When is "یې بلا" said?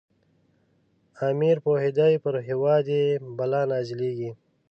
2.95-3.61